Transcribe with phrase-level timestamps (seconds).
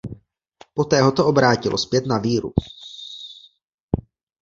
[0.73, 2.53] Poté ho to obrátilo zpět na víru.